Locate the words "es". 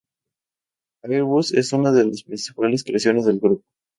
1.53-1.73